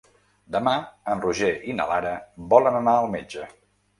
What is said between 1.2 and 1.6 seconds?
Roger